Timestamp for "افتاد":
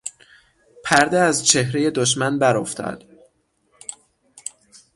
2.57-3.03